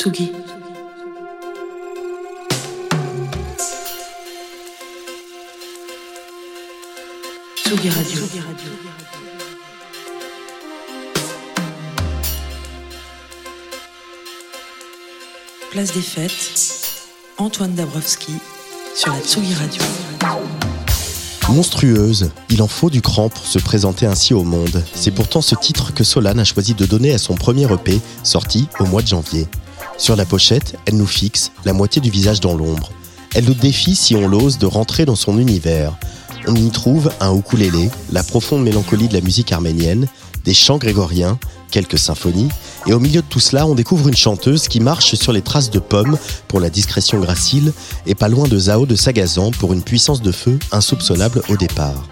[0.00, 0.32] Tsugi.
[7.54, 8.20] Tsugi Radio.
[15.70, 16.32] Place des fêtes,
[17.36, 18.32] Antoine Dabrowski
[18.96, 19.82] sur la Tsugi Radio.
[21.50, 24.82] Monstrueuse, il en faut du cran pour se présenter ainsi au monde.
[24.94, 28.66] C'est pourtant ce titre que Solane a choisi de donner à son premier EP, sorti
[28.78, 29.46] au mois de janvier.
[30.00, 32.90] Sur la pochette, elle nous fixe, la moitié du visage dans l'ombre.
[33.34, 35.94] Elle nous défie, si on l'ose, de rentrer dans son univers.
[36.46, 40.08] On y trouve un ukulélé, la profonde mélancolie de la musique arménienne,
[40.46, 41.38] des chants grégoriens,
[41.70, 42.48] quelques symphonies,
[42.86, 45.70] et au milieu de tout cela, on découvre une chanteuse qui marche sur les traces
[45.70, 46.16] de pommes
[46.48, 47.74] pour la discrétion gracile,
[48.06, 52.06] et pas loin de Zao de Sagazan pour une puissance de feu insoupçonnable au départ.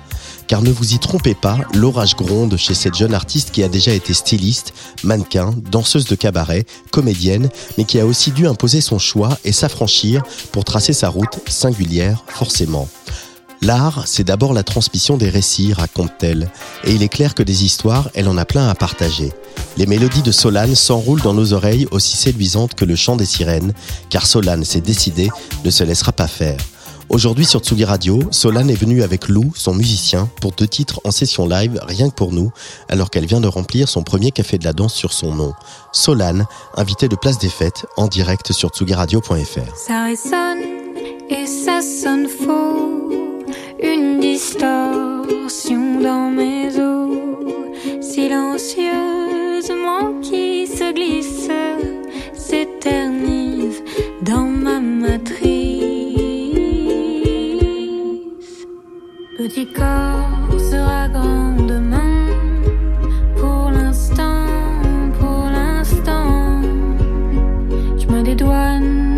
[0.49, 3.93] Car ne vous y trompez pas, l'orage gronde chez cette jeune artiste qui a déjà
[3.93, 4.73] été styliste,
[5.05, 10.23] mannequin, danseuse de cabaret, comédienne, mais qui a aussi dû imposer son choix et s'affranchir
[10.51, 12.89] pour tracer sa route singulière, forcément.
[13.61, 16.51] L'art, c'est d'abord la transmission des récits, raconte-t-elle,
[16.85, 19.33] et il est clair que des histoires, elle en a plein à partager.
[19.77, 23.75] Les mélodies de Solane s'enroulent dans nos oreilles aussi séduisantes que le chant des sirènes,
[24.09, 25.29] car Solane s'est décidé,
[25.65, 26.57] ne se laissera pas faire.
[27.11, 31.11] Aujourd'hui sur Tsugi Radio, Solane est venue avec Lou, son musicien, pour deux titres en
[31.11, 32.53] session live, rien que pour nous,
[32.91, 35.55] alors qu'elle vient de remplir son premier café de la danse sur son nom.
[35.93, 39.75] Solane, invitée de Place des Fêtes, en direct sur tsugiradio.fr.
[39.75, 40.59] Ça résonne
[41.31, 43.47] et ça sonne faux,
[43.83, 47.17] une distorsion dans mes os,
[48.03, 51.49] silencieusement qui se glisse,
[59.39, 62.27] Petit corps sera grand demain,
[63.37, 64.45] pour l'instant,
[65.21, 66.61] pour l'instant.
[67.97, 69.18] Je me dédouane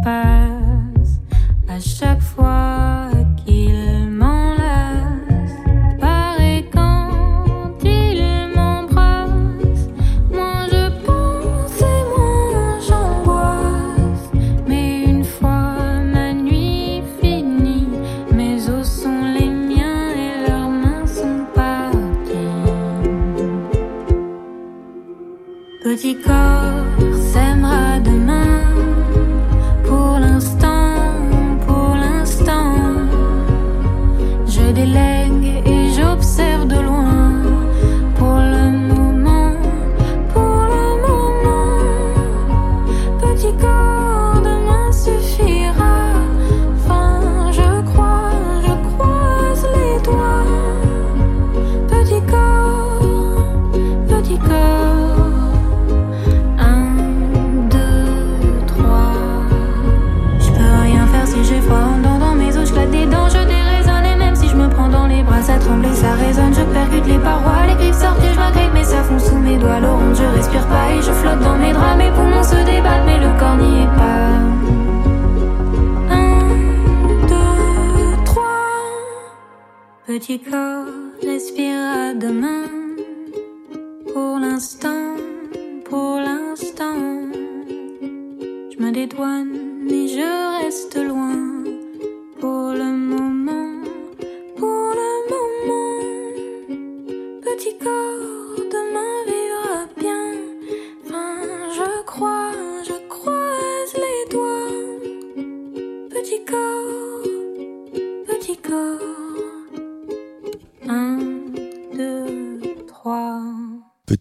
[0.00, 1.20] me dépasse
[1.68, 2.69] à chaque fois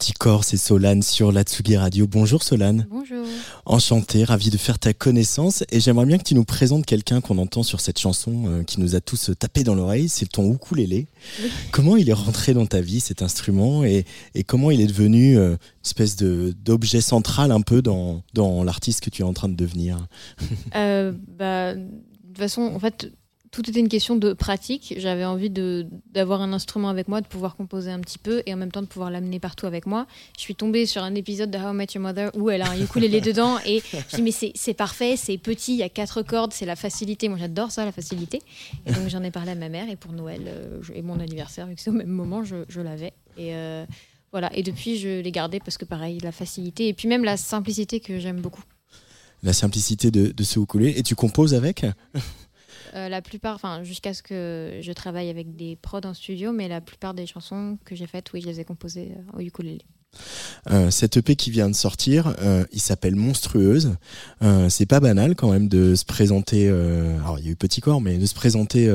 [0.09, 2.07] Petit corps, c'est Solane sur la Tsugi Radio.
[2.07, 2.87] Bonjour Solane.
[2.89, 3.27] Bonjour.
[3.67, 7.37] Enchanté, ravi de faire ta connaissance et j'aimerais bien que tu nous présentes quelqu'un qu'on
[7.37, 11.09] entend sur cette chanson euh, qui nous a tous tapé dans l'oreille, c'est ton ukulélé.
[11.43, 11.51] Oui.
[11.71, 13.83] Comment il est rentré dans ta vie cet instrument?
[13.83, 14.03] Et,
[14.33, 18.63] et comment il est devenu euh, une espèce de d'objet central un peu dans, dans
[18.63, 20.07] l'artiste que tu es en train de devenir?
[20.75, 21.83] Euh, bah, de
[22.29, 23.11] toute façon, en fait,
[23.51, 24.93] tout était une question de pratique.
[24.97, 28.53] J'avais envie de d'avoir un instrument avec moi, de pouvoir composer un petit peu et
[28.53, 30.05] en même temps de pouvoir l'amener partout avec moi.
[30.35, 32.69] Je suis tombée sur un épisode de How I Met Your Mother où elle a
[32.69, 35.83] un ukulélé dedans et je me dis mais c'est c'est parfait, c'est petit, il y
[35.83, 37.27] a quatre cordes, c'est la facilité.
[37.29, 38.41] Moi j'adore ça, la facilité.
[38.85, 41.67] Et donc j'en ai parlé à ma mère et pour Noël euh, et mon anniversaire,
[41.67, 43.13] vu que c'est au même moment, je, je l'avais.
[43.37, 43.85] Et euh,
[44.31, 44.55] voilà.
[44.55, 47.99] Et depuis je l'ai gardé parce que pareil, la facilité et puis même la simplicité
[47.99, 48.63] que j'aime beaucoup.
[49.41, 51.85] La simplicité de, de ce ukulélé et tu composes avec?
[52.95, 56.67] Euh, la plupart, enfin jusqu'à ce que je travaille avec des prods en studio, mais
[56.67, 59.85] la plupart des chansons que j'ai faites, oui, je les ai composées euh, au ukulélé.
[60.71, 63.95] Euh, Cet EP qui vient de sortir, euh, il s'appelle Monstrueuse.
[64.43, 66.67] Euh, c'est pas banal quand même de se présenter.
[66.69, 68.91] alors il y a eu Petit Corps, mais de se présenter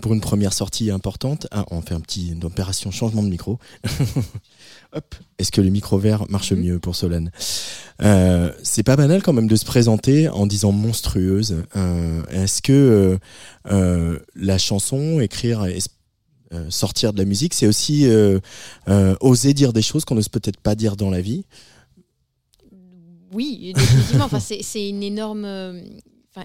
[0.00, 1.46] pour une première sortie importante.
[1.50, 3.58] Ah, on fait un petit une opération changement de micro.
[4.94, 5.14] Hop.
[5.38, 6.60] Est-ce que le micro vert marche Mhm.
[6.60, 7.30] mieux pour Solane
[8.62, 11.56] C'est pas banal quand même de se présenter en disant monstrueuse.
[12.30, 13.18] Est-ce que
[13.64, 15.64] la chanson, écrire,
[16.52, 18.40] euh, sortir de la musique, c'est aussi euh,
[18.88, 21.44] euh, oser dire des choses qu'on n'ose peut-être pas dire dans la vie.
[23.32, 24.24] Oui, définitivement.
[24.24, 25.44] enfin, c'est une énorme,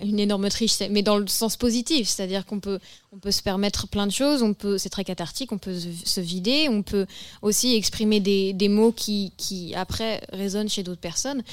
[0.01, 2.79] une énorme triche, mais dans le sens positif, c'est-à-dire qu'on peut,
[3.13, 4.43] on peut se permettre plein de choses.
[4.43, 5.53] On peut, c'est très cathartique.
[5.53, 6.67] On peut se, se vider.
[6.69, 7.05] On peut
[7.41, 11.43] aussi exprimer des, des mots qui, qui après résonnent chez d'autres personnes.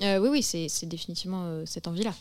[0.00, 2.14] Euh, oui, oui, c'est définitivement euh, cette envie-là.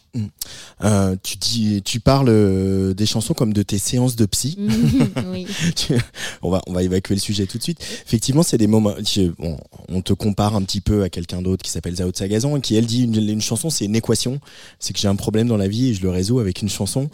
[0.83, 4.57] Euh, tu dis, tu parles des chansons comme de tes séances de psy.
[5.31, 5.47] oui.
[5.75, 5.94] Tu-
[6.41, 7.79] on va, on va évacuer le sujet tout de suite.
[8.06, 8.94] Effectivement, c'est des moments.
[9.06, 9.57] tu- bon,
[9.88, 12.75] on te compare un petit peu à quelqu'un d'autre qui s'appelle Zao Sagazan et qui
[12.75, 14.39] elle dit une, une chanson, c'est une équation.
[14.77, 17.09] C'est que j'ai un problème dans la vie et je le résous avec une chanson.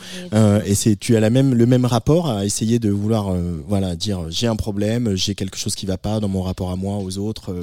[0.66, 3.32] Et c'est, tu as la même, le même rapport à essayer de vouloir,
[3.68, 6.76] voilà, dire j'ai un problème, j'ai quelque chose qui va pas dans mon rapport à
[6.76, 7.56] moi, aux autres,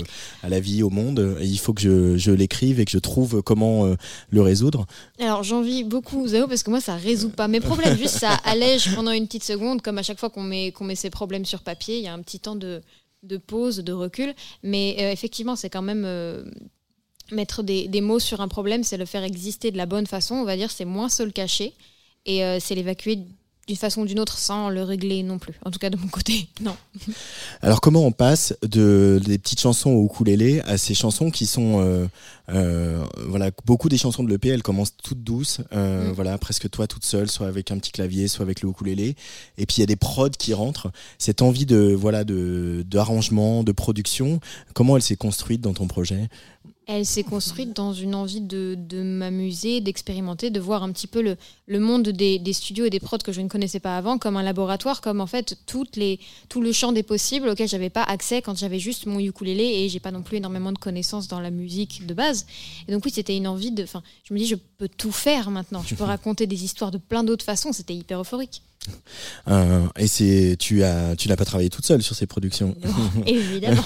[0.45, 1.37] à la vie, au monde.
[1.41, 3.97] Et il faut que je, je l'écrive et que je trouve comment euh,
[4.31, 4.87] le résoudre.
[5.19, 8.95] Alors j'envie beaucoup Zao parce que moi ça résout pas mes problèmes, juste ça allège
[8.95, 11.63] pendant une petite seconde, comme à chaque fois qu'on met, qu'on met ses problèmes sur
[11.63, 12.83] papier, il y a un petit temps de,
[13.23, 14.35] de pause, de recul.
[14.63, 16.45] Mais euh, effectivement, c'est quand même euh,
[17.33, 20.35] mettre des, des mots sur un problème, c'est le faire exister de la bonne façon,
[20.35, 21.73] on va dire, c'est moins se le cacher
[22.27, 23.19] et euh, c'est l'évacuer
[23.67, 25.55] d'une façon ou d'une autre sans le régler non plus.
[25.65, 26.77] En tout cas de mon côté, non.
[27.63, 31.81] Alors comment on passe de des petites chansons au ukulélé à ces chansons qui sont
[31.81, 32.07] euh,
[32.51, 36.13] euh, voilà beaucoup des chansons de l'EP elles commencent toutes douces euh, Mm.
[36.13, 39.17] voilà presque toi toute seule soit avec un petit clavier soit avec le ukulélé
[39.59, 43.63] et puis il y a des prods qui rentrent cette envie de voilà de d'arrangement
[43.63, 44.41] de production
[44.75, 46.29] comment elle s'est construite dans ton projet?
[46.87, 51.23] Elle s'est construite dans une envie de, de m'amuser, d'expérimenter, de voir un petit peu
[51.23, 51.37] le,
[51.67, 54.37] le monde des, des studios et des prods que je ne connaissais pas avant comme
[54.37, 56.21] un laboratoire, comme en fait toutes les,
[56.51, 59.89] tout le champ des possibles auquel j'avais pas accès quand j'avais juste mon ukulélé et
[59.89, 62.47] j'ai pas non plus énormément de connaissances dans la musique de base.
[62.87, 63.83] Et donc oui, c'était une envie de...
[63.83, 65.83] Enfin, je me dis, je peux tout faire maintenant.
[65.87, 67.73] Je peux raconter des histoires de plein d'autres façons.
[67.73, 68.63] C'était hyper euphorique.
[69.49, 72.75] Euh, et c'est tu as tu n'as pas travaillé toute seule sur ces productions
[73.27, 73.83] Évidemment.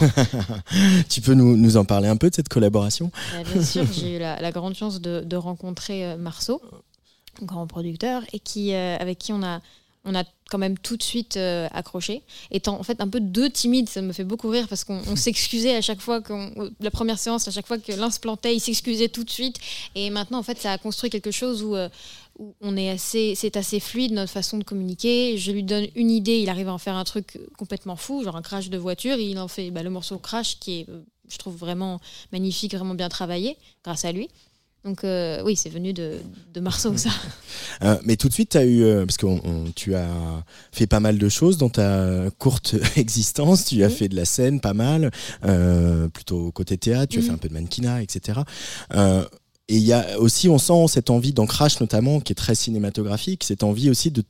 [1.09, 3.11] tu peux nous, nous en parler un peu de cette collaboration?
[3.33, 6.61] Bah, bien sûr, j'ai eu la, la grande chance de, de rencontrer euh, Marceau,
[7.43, 9.61] grand producteur, et qui, euh, avec qui on a,
[10.05, 12.23] on a quand même tout de suite euh, accroché.
[12.51, 15.17] Étant en fait un peu deux timides, ça me fait beaucoup rire parce qu'on on
[15.17, 18.55] s'excusait à chaque fois qu'on la première séance, à chaque fois que l'un se plantait,
[18.55, 19.57] il s'excusait tout de suite.
[19.95, 21.89] Et maintenant, en fait, ça a construit quelque chose où, euh,
[22.39, 25.37] où on est assez, c'est assez fluide notre façon de communiquer.
[25.39, 28.37] Je lui donne une idée, il arrive à en faire un truc complètement fou, genre
[28.37, 29.17] un crash de voiture.
[29.17, 32.01] Et il en fait bah, le morceau crash qui est, euh, je trouve vraiment
[32.33, 34.29] magnifique, vraiment bien travaillé grâce à lui.
[34.85, 36.19] Donc euh, oui, c'est venu de,
[36.55, 37.11] de Marceau, ça.
[37.83, 40.45] Euh, mais tout de suite, tu as eu, euh, parce que on- on- tu as
[40.73, 43.65] fait pas mal de choses dans ta courte existence.
[43.67, 45.11] Tu as fait de la scène pas mal,
[46.13, 47.13] plutôt côté théâtre.
[47.13, 48.41] Tu as fait un peu de mannequinat, etc.
[49.71, 53.45] Et il y a aussi, on sent cette envie d'ancrage notamment, qui est très cinématographique,
[53.45, 54.25] cette envie aussi de,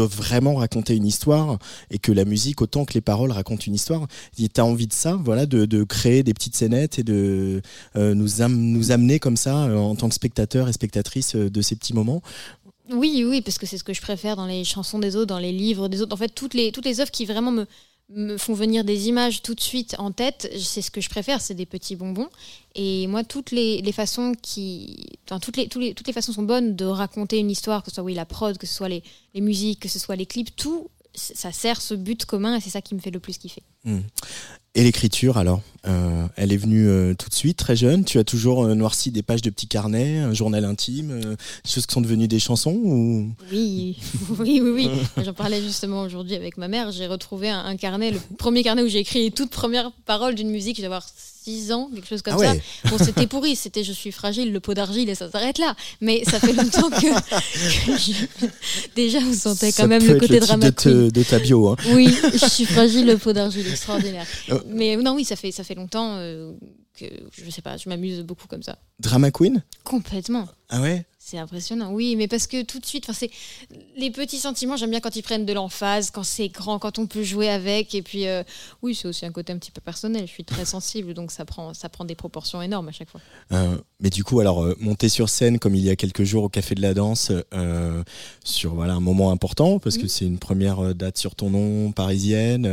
[0.00, 1.58] vraiment raconter une histoire
[1.90, 4.06] et que la musique, autant que les paroles, racontent une histoire.
[4.36, 7.60] Tu as envie de ça, voilà, de, créer des petites scénettes et de
[7.96, 8.42] euh, nous
[8.92, 12.22] amener comme ça, euh, en tant que spectateur et spectatrice, euh, de ces petits moments.
[12.92, 15.38] Oui, oui, parce que c'est ce que je préfère dans les chansons des autres, dans
[15.38, 16.14] les livres des autres.
[16.14, 17.66] En fait, toutes les, toutes les œuvres qui vraiment me,
[18.10, 21.40] me font venir des images tout de suite en tête, c'est ce que je préfère,
[21.40, 22.28] c'est des petits bonbons.
[22.74, 26.32] Et moi, toutes les, les façons qui, enfin, toutes les, toutes les, toutes les façons
[26.32, 28.88] sont bonnes de raconter une histoire, que ce soit oui la prod, que ce soit
[28.88, 29.02] les,
[29.34, 32.70] les musiques, que ce soit les clips, tout ça sert ce but commun et c'est
[32.70, 33.62] ça qui me fait le plus kiffer.
[33.84, 34.00] Hmm.
[34.76, 38.04] Et l'écriture alors euh, Elle est venue euh, tout de suite, très jeune.
[38.04, 41.86] Tu as toujours euh, noirci des pages de petits carnets, un journal intime, des choses
[41.86, 43.30] qui sont devenues des chansons ou...
[43.52, 43.98] Oui,
[44.40, 44.90] oui, oui.
[45.16, 45.24] oui.
[45.24, 46.90] J'en parlais justement aujourd'hui avec ma mère.
[46.90, 50.50] J'ai retrouvé un, carnet, le premier carnet où j'ai écrit les toutes premières paroles d'une
[50.50, 50.80] musique.
[51.44, 52.54] 6 ans, quelque chose comme ah ça.
[52.90, 55.76] Bon, c'était pourri, c'était Je suis fragile, le pot d'argile et ça s'arrête là.
[56.00, 57.06] Mais ça fait longtemps que,
[58.96, 61.68] déjà vous sentez quand même le côté dramatique de, ta bio.
[61.68, 61.76] Hein.
[61.92, 64.26] Oui, je suis fragile, le pot d'argile, extraordinaire.
[64.50, 64.54] Oh.
[64.68, 66.52] Mais non, oui, ça fait, ça fait longtemps euh,
[66.98, 68.78] que je sais pas, je m'amuse beaucoup comme ça.
[68.98, 69.62] Drama Queen?
[69.82, 70.48] Complètement.
[70.70, 71.04] Ah ouais?
[71.26, 73.30] C'est impressionnant, oui, mais parce que tout de suite, c'est
[73.96, 74.76] les petits sentiments.
[74.76, 77.94] J'aime bien quand ils prennent de l'emphase, quand c'est grand, quand on peut jouer avec.
[77.94, 78.42] Et puis, euh,
[78.82, 80.26] oui, c'est aussi un côté un petit peu personnel.
[80.26, 83.22] Je suis très sensible, donc ça prend, ça prend des proportions énormes à chaque fois.
[83.52, 86.44] Euh, mais du coup, alors euh, monter sur scène comme il y a quelques jours
[86.44, 87.32] au Café de la Danse,
[88.44, 90.08] sur voilà un moment important parce que mm.
[90.08, 92.66] c'est une première date sur ton nom parisienne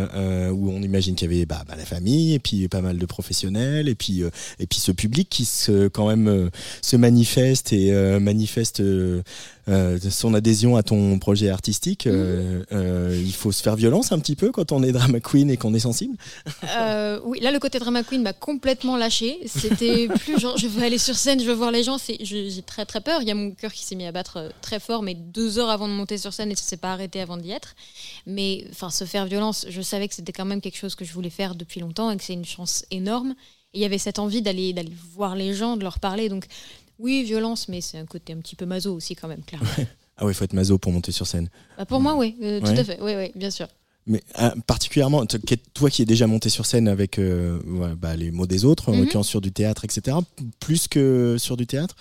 [0.51, 3.05] où on imagine qu'il y avait bah, bah, la famille et puis pas mal de
[3.05, 4.23] professionnels et puis
[4.59, 6.49] et puis ce public qui se quand même
[6.81, 9.21] se manifeste et manifeste manifeste euh,
[9.69, 12.07] euh, son adhésion à ton projet artistique.
[12.07, 13.23] Euh, mhm.
[13.23, 15.75] il faut se faire violence un petit peu quand on est drama queen et qu'on
[15.75, 16.17] est sensible.
[17.23, 19.39] oui, là le côté drama queen m'a complètement lâché.
[19.45, 21.97] C'était plus genre je veux aller sur scène, je veux voir les gens.
[22.19, 23.21] J'ai très très peur.
[23.21, 25.69] Il y a mon cœur qui s'est mis à battre très fort, mais deux heures
[25.69, 27.75] avant de monter sur scène et ça s'est pas arrêté avant d'y être.
[28.25, 31.13] Mais enfin se faire violence, je savais que c'était quand même quelque chose que je
[31.13, 33.35] voulais faire depuis longtemps et que c'est une chance énorme.
[33.73, 36.27] Et il y avait cette envie d'aller d'aller voir les gens, de leur parler.
[36.27, 36.45] Donc
[37.01, 39.69] oui, violence, mais c'est un côté un petit peu maso aussi quand même, clairement.
[40.17, 41.49] ah oui, il faut être maso pour monter sur scène.
[41.77, 42.99] Bah, pour moi, oui, euh, tout à fait.
[43.01, 43.67] Oui, oui, bien sûr.
[44.07, 47.59] Mais ah, particulièrement, toi qui es déjà monté sur scène avec euh,
[47.97, 49.01] bah, les mots des autres, en mhm.
[49.01, 50.17] l'occurrence sur du théâtre, etc.,
[50.59, 51.95] plus que sur du théâtre?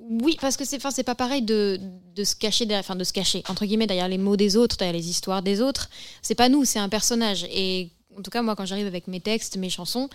[0.00, 1.80] Oui, parce que c'est, c'est pas pareil de,
[2.14, 4.76] de se cacher derrière, enfin de se cacher entre guillemets derrière les mots des autres,
[4.76, 5.90] derrière les histoires des autres.
[6.22, 7.44] C'est pas nous, c'est un personnage.
[7.50, 10.08] Et en tout cas, moi, quand j'arrive avec mes textes, mes chansons,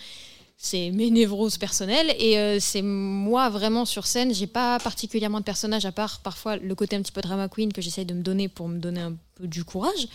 [0.64, 4.32] c'est mes névroses personnelles et euh, c'est moi vraiment sur scène.
[4.32, 7.74] J'ai pas particulièrement de personnage à part parfois le côté un petit peu drama queen
[7.74, 10.08] que j'essaye de me donner pour me donner un peu du courage.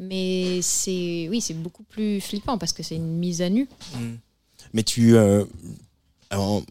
[0.00, 3.68] Mais c'est oui c'est beaucoup plus flippant parce que c'est une mise à nu.
[3.94, 4.14] Mmh.
[4.72, 5.44] mais tu euh,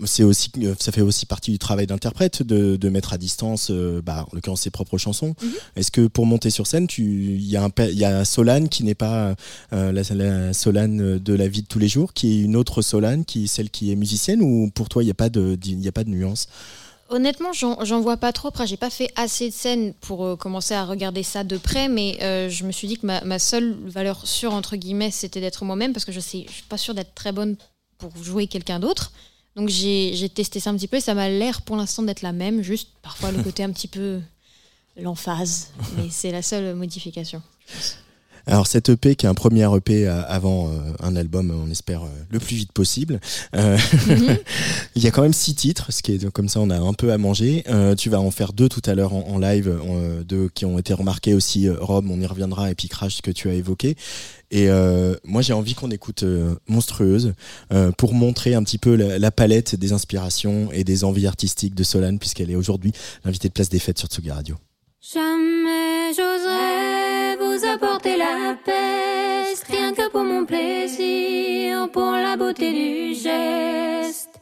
[0.06, 4.02] c'est aussi, ça fait aussi partie du travail d'interprète de, de, mettre à distance, euh,
[4.02, 5.36] bah, en l'occurrence ses propres chansons.
[5.42, 5.52] Mhm.
[5.76, 8.96] Est-ce que pour monter sur scène, il y, a un, y a Solane qui n'est
[8.96, 9.36] pas
[9.74, 13.26] euh, la, Solane de la vie de tous les jours, qui est une autre Solane,
[13.26, 15.88] qui est celle qui est musicienne, ou pour toi il n'y a pas de, il
[15.88, 16.48] a pas de nuance?
[17.10, 18.48] Honnêtement, j'en vois pas trop.
[18.48, 21.90] Après, j'ai pas fait assez de scènes pour euh, commencer à regarder ça de près,
[21.90, 22.18] mais
[22.50, 25.94] je me suis dit que ma, ma seule valeur sûre entre guillemets, c'était d'être moi-même,
[25.94, 27.58] parce que je sais, je suis pas sûre d'être très bonne
[27.98, 29.12] pour jouer quelqu'un d'autre.
[29.56, 32.32] Donc j'ai testé ça un petit peu et ça m'a l'air pour l'instant d'être la
[32.32, 34.22] même, juste parfois le côté un petit peu
[34.98, 37.42] l'emphase, mais c'est la seule modification.
[38.48, 42.04] Alors cette EP qui est un premier EP euh, avant euh, un album, on espère
[42.04, 43.20] euh, le plus vite possible.
[43.54, 44.38] Mhm.
[44.96, 46.94] Il y a quand même six titres, ce qui est comme ça, on a un
[46.94, 47.64] peu à manger.
[47.98, 49.74] tu vas en faire deux tout à l'heure en, live,
[50.26, 51.70] deux qui ont été remarqués aussi.
[51.70, 53.96] Rome, on y reviendra, et puis Crash que tu as évoqué.
[54.52, 54.70] Et
[55.24, 56.24] moi, j'ai envie qu'on écoute
[56.68, 57.34] Monstrueuse
[57.98, 62.20] pour montrer un petit peu la, palette des inspirations et des envies artistiques de Solane,
[62.20, 62.92] puisqu'elle est aujourd'hui
[63.24, 64.58] l'invitée de Place des Fêtes sur Tsugi Radio.
[65.02, 66.14] Jamais
[69.70, 74.40] rien que pour mon plaisir, pour la beauté du geste.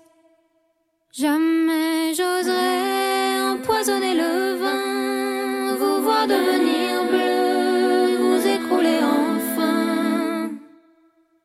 [1.12, 10.52] Jamais j'oserais empoisonner le vin, vous voir devenir bleu, vous écrouler enfin.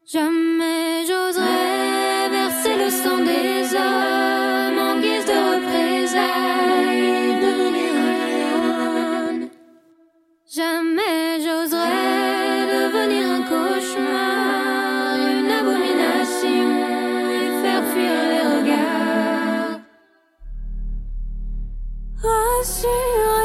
[0.07, 7.93] Jamais j'oserais verser le sang des hommes en guise de représailles, devenir
[9.27, 9.49] un.
[10.47, 10.94] Jamais
[22.65, 23.44] Rassurez-vous,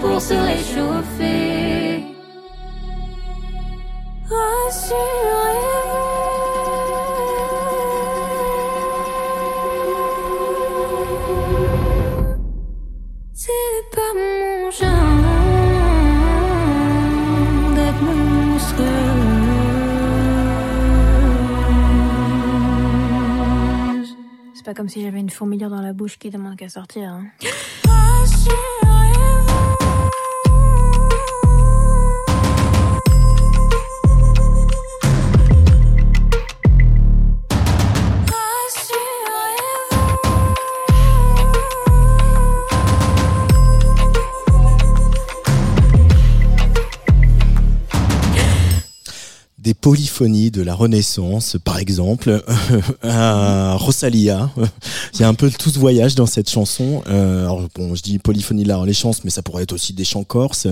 [0.00, 2.04] pour se réchauffer.
[4.28, 4.90] Rassurez-vous,
[13.32, 13.50] c'est
[13.94, 15.20] pas mon genre
[17.74, 18.86] d'être monstrueuse.
[24.54, 27.08] C'est pas comme si j'avais une fourmilière dans la bouche qui demande qu'à sortir.
[27.08, 27.26] Hein.
[28.40, 28.79] Des
[49.80, 52.42] polyphonies de la Renaissance, par exemple,
[53.02, 54.50] à Rosalia.
[55.14, 57.02] Il y a un peu tout ce voyage dans cette chanson.
[57.08, 60.04] Euh, alors bon, je dis polyphonie de la Renaissance, mais ça pourrait être aussi des
[60.04, 60.66] chants corses.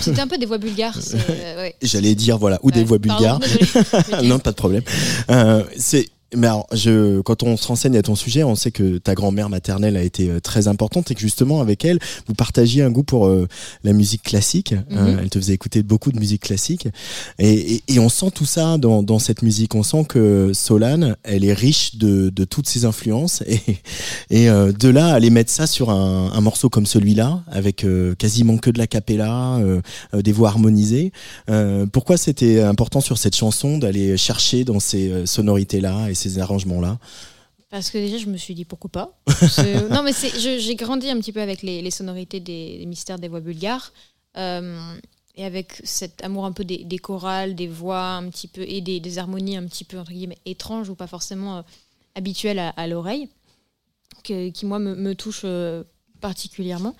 [0.00, 0.98] C'était un peu des voix bulgares.
[1.14, 1.74] euh, ouais.
[1.82, 3.40] J'allais dire voilà, ou des voix bulgares.
[4.24, 4.82] non, pas de problème.
[5.30, 8.98] Euh, c'est mais alors, je, quand on se renseigne à ton sujet, on sait que
[8.98, 12.82] ta grand-mère maternelle a été euh, très importante et que justement avec elle, vous partagiez
[12.82, 13.46] un goût pour euh,
[13.84, 14.72] la musique classique.
[14.72, 15.18] Euh, Mhm.
[15.22, 16.88] elle te faisait écouter beaucoup de musique classique
[17.38, 19.74] et, et, et on sent tout ça dans, dans cette musique.
[19.74, 23.60] On sent que Solane, elle est riche de, de toutes ses influences et,
[24.30, 27.86] et euh, de là aller mettre ça sur un, un morceau comme celui-là avec
[28.18, 29.58] quasiment que de la cappella,
[30.12, 31.12] des voix harmonisées.
[31.92, 36.98] Pourquoi c'était important sur cette chanson d'aller chercher dans ces sonorités-là ces arrangements-là
[37.70, 39.18] Parce que déjà, je me suis dit pourquoi pas.
[39.90, 43.28] Non, mais j'ai grandi un petit peu avec les, les sonorités des, des mystères des
[43.28, 43.92] voix bulgares.
[44.36, 44.78] euh,
[45.38, 48.80] et avec cet amour un peu des, des chorales, des voix un petit peu, et
[48.80, 51.62] des, des harmonies un petit peu, entre guillemets, étranges ou pas forcément euh,
[52.14, 53.28] habituelles à, à l'oreille,
[54.22, 55.84] qui, moi, me, me touchent euh,
[56.20, 56.94] particulièrement.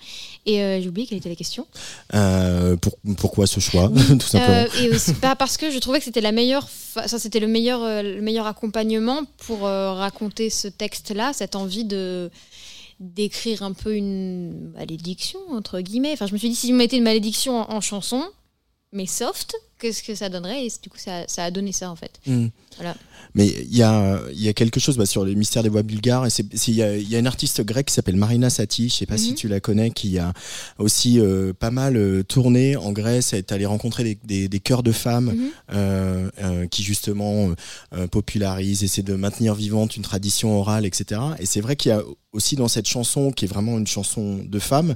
[0.45, 1.67] Et euh, j'ai oublié quelle était la question.
[2.13, 5.99] euh, pour, Pourquoi ce choix, tout simplement Euh, et aussi, bah, parce que je trouvais
[5.99, 10.67] que c'était la meilleure, ça c'était le meilleur, euh, le meilleur accompagnement pour raconter ce
[10.67, 12.29] texte-là, cette envie de
[12.99, 16.13] d'écrire un peu une malédiction entre guillemets.
[16.13, 18.23] Enfin, je me suis dit si je mettais une malédiction en, en chanson,
[18.91, 20.65] mais soft, qu'est-ce que ça donnerait?
[20.65, 22.19] Et du coup, ça, ça a donné ça en fait.
[22.25, 22.47] Hmm.
[22.77, 22.95] Voilà.
[23.37, 26.25] Mais il y a, y a quelque chose bah, sur les mystères des voix bulgares.
[26.25, 26.29] Et
[26.67, 29.17] il y, a, y a une artiste grecque qui s'appelle Marina Sati, je sais pas
[29.17, 29.35] si Mhm.
[29.35, 30.33] tu la connais, qui a
[30.79, 34.83] aussi euh, pas mal euh, tourné en Grèce, est allée rencontrer des, des, des chœurs
[34.83, 35.49] de femmes Mhm.
[35.73, 37.51] euh, qui justement
[38.11, 41.21] popularisent, essaient de maintenir vivante une tradition orale, etc.
[41.39, 42.01] Et c'est vrai qu'il y a
[42.33, 44.95] aussi dans cette chanson, qui est vraiment une chanson de femmes,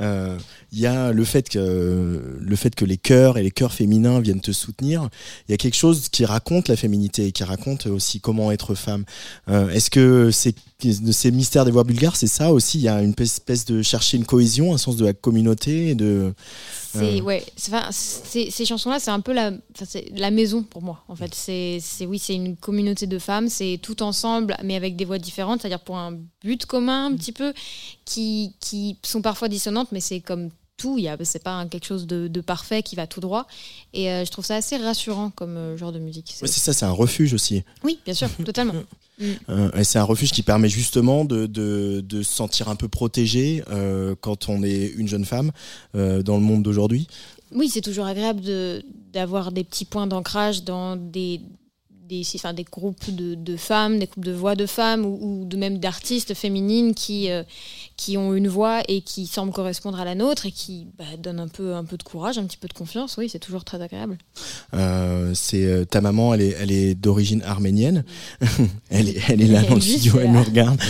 [0.00, 0.36] euh,
[0.72, 4.20] il y a le fait que le fait que les chœurs et les chœurs féminins
[4.20, 5.08] viennent te soutenir.
[5.48, 8.74] Il y a quelque chose qui raconte la féminité et qui raconte aussi comment être
[8.74, 9.04] femme.
[9.48, 10.54] Euh, Est-ce que c'est
[11.12, 12.78] ces mystères des voix bulgares, c'est ça aussi?
[12.78, 16.34] Il y a une espèce de chercher une cohésion, un sens de la communauté de.
[16.96, 17.20] Euh.
[17.20, 19.52] ouais, enfin, ces chansons-là, c'est un peu la,
[20.14, 21.04] la maison pour moi.
[21.08, 25.04] En fait, c'est oui, c'est une communauté de femmes, c'est tout ensemble, mais avec des
[25.04, 27.52] voix différentes, c'est-à-dire pour un but commun un petit peu,
[28.04, 30.50] qui, qui sont parfois dissonantes, mais c'est comme
[30.82, 30.98] tout.
[30.98, 33.46] Il y a, c'est pas quelque chose de, de parfait qui va tout droit.
[33.94, 36.32] Et euh, je trouve ça assez rassurant comme euh, genre de musique.
[36.34, 37.62] C'est- ça, c'est un refuge aussi.
[37.84, 38.74] oui, bien sûr, totalement.
[39.48, 42.88] Euh, et c'est un refuge qui permet justement de, de, de se sentir un peu
[42.88, 43.62] protégé
[44.20, 45.52] quand on est une jeune femme
[45.94, 47.06] dans le monde d'aujourd'hui.
[47.54, 51.40] Oui, c'est toujours agréable de, d'avoir des petits points d'ancrage dans des,
[52.08, 55.44] des, enfin, des groupes de, de femmes, des groupes de voix de femmes ou, ou
[55.44, 57.42] de même d'artistes féminines qui, euh,
[58.04, 61.38] qui ont une voix et qui semblent correspondre à la nôtre et qui bah, donnent
[61.38, 63.16] un peu, un peu de courage, un petit peu de confiance.
[63.16, 64.18] Oui, c'est toujours très agréable.
[64.74, 68.04] Euh, c'est euh, ta maman, elle est, elle est d'origine arménienne.
[68.90, 70.80] elle est, elle est là dans le studio, elle nous regarde.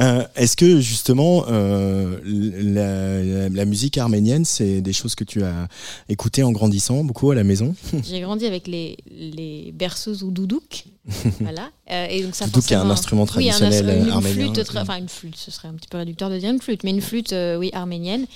[0.00, 5.42] Euh, Est-ce que justement euh, la, la- la musique arménienne, c'est des choses que tu
[5.44, 5.68] as
[6.08, 7.74] écoutées en grandissant beaucoup à la maison?
[8.08, 10.84] J'ai grandi avec les, les berceuses ou doudouk.
[11.40, 11.70] voilà.
[11.90, 14.52] Euh, et donc ça un forcément- instrument Oui, un traditionnel instru- une, une arménien.
[14.52, 16.84] flûte, très- enfin une flûte, ce serait un petit peu réducteur de dire une flûte,
[16.84, 18.26] mais une flûte, euh, oui, arménienne,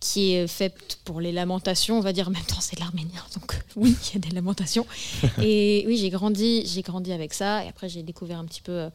[0.00, 2.26] qui est faite pour les lamentations, on va dire.
[2.28, 4.86] En même temps, c'est de l'arménien, donc euh, oui, il y a des lamentations.
[5.40, 8.72] Et oui, j'ai grandi, j'ai grandi avec ça, et après j'ai découvert un petit peu
[8.72, 8.90] euh,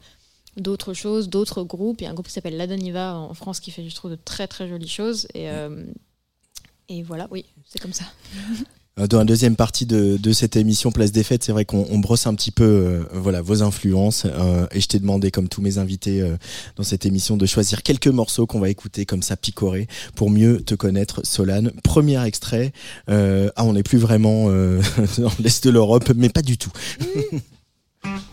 [0.58, 2.02] d'autres choses, d'autres groupes.
[2.02, 4.18] Il y a un groupe qui s'appelle Ladoniva en France qui fait, je trouve, de
[4.22, 5.26] très très jolies choses.
[5.32, 5.84] Et, euh,
[6.90, 8.04] et voilà, oui, c'est comme ça.
[9.00, 11.86] Euh, Dans la deuxième partie de, de cette émission Place des Fêtes, c'est vrai qu'on
[11.90, 15.48] on brosse un petit peu euh, voilà vos influences euh, et je t'ai demandé comme
[15.48, 16.36] tous mes invités euh,
[16.76, 20.60] dans cette émission de choisir quelques morceaux qu'on va écouter comme ça picorés pour mieux
[20.60, 21.72] te connaître Solane.
[21.82, 22.72] Premier extrait.
[23.08, 24.82] euh, ah on n'est plus vraiment euh,
[25.18, 26.70] dans l'est de l'Europe mais pas du tout.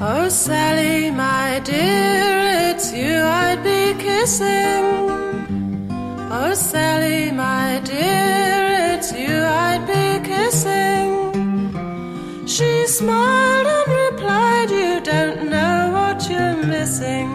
[0.00, 2.43] Oh, Sally, my dear,
[2.94, 4.84] you I'd be kissing.
[6.30, 11.34] Oh, Sally, my dear, it's you I'd be kissing.
[12.46, 17.28] She smiled and replied, You don't know what you're missing.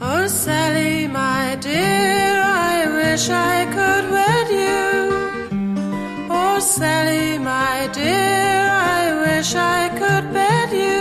[0.00, 6.28] Oh, Sally, my dear, I wish I could wed you.
[6.30, 9.05] Oh, Sally, my dear, I
[9.36, 10.96] wish I could bed you.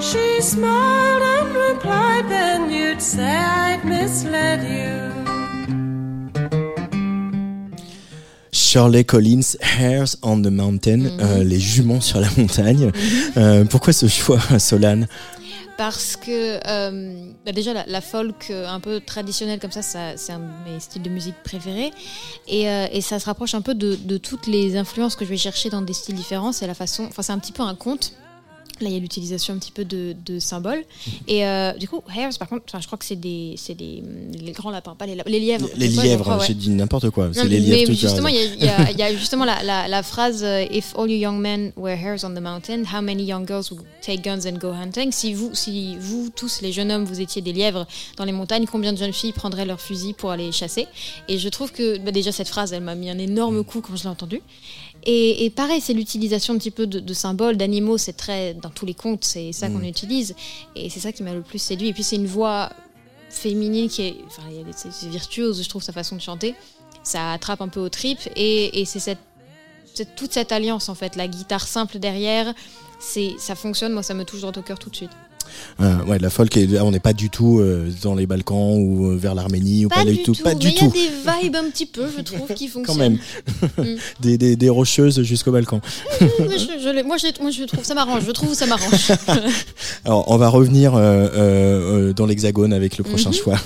[0.00, 4.92] She smiled and replied, Then you'd say I'd misled you.
[8.52, 12.90] Shirley Collins, Hares on the Mountain, euh, les juments sur la montagne.
[13.36, 15.06] Euh, pourquoi ce choix, Solane?
[15.82, 20.38] Parce que euh, bah déjà la, folk euh, un peu traditionnelle comme ça, c'est un
[20.38, 21.90] de mes styles de musique préférés.
[22.46, 25.30] Et, euh, et ça se rapproche un peu de, de toutes les influences que je
[25.30, 26.52] vais chercher dans des styles différents.
[26.52, 28.12] C'est la façon, enfin c'est un petit peu un conte.
[28.82, 30.84] Là, il y a l'utilisation un petit peu de, de symboles.
[31.28, 34.02] Et euh, du coup, hares, par contre, je crois que c'est des, c'est des
[34.38, 35.68] les grands lapins, pas les, la- les lièvres.
[35.76, 36.46] Les lièvres, ouais.
[36.46, 37.30] j'ai dit n'importe quoi.
[37.32, 37.90] C'est Non, les mais lièvres.
[37.92, 41.10] as justement, il y, a- y y justement la, la, la phrase euh, If all
[41.10, 44.46] you young men were hares on the mountain, how many young girls would take guns
[44.46, 45.12] and go hunting?
[45.12, 48.66] Si vous, si vous tous les jeunes hommes, vous étiez des lièvres dans les montagnes,
[48.66, 50.86] combien de jeunes filles prendraient leur fusil pour aller chasser?
[51.28, 53.94] Et je trouve que bah, déjà cette phrase, elle m'a mis un énorme coup quand
[53.96, 54.40] je l'ai entendue.
[55.04, 58.70] Et, et pareil, c'est l'utilisation un petit peu de, de symboles, d'animaux, c'est très dans
[58.70, 60.34] tous les contes, c'est ça qu'on utilise,
[60.76, 61.88] et c'est ça qui m'a le plus séduit.
[61.88, 62.70] Et puis c'est une voix
[63.28, 66.54] féminine qui est, enfin, c'est virtuose, je trouve sa façon de chanter.
[67.02, 68.28] Ça attrape un peu aux tripes.
[68.36, 69.18] Et, et c'est cette,
[70.16, 72.54] toute cette alliance en fait, la guitare simple derrière,
[73.00, 75.10] c'est ça fonctionne, moi ça me touche droit au cœur tout de suite.
[75.80, 79.06] Euh, ouais, la folk, est- on n'est pas du tout euh, dans les Balkans ou
[79.10, 80.32] euh, vers l'Arménie ou pas, du tout.
[80.42, 82.84] Pas mais du il y a des vibes un petit peu, je trouve, qui Quand
[82.94, 83.18] fonctionnent.
[83.78, 83.96] même.
[84.20, 85.80] des, des, des rocheuses jusqu'au Balkan.
[86.20, 89.12] Mais je, je l'ai- moi, je, moi je trouve ça m'arrange, je trouve ça m'arrange.
[90.04, 93.34] Alors, on va revenir dans l'hexagone avec le prochain Mhm.
[93.36, 93.58] choix.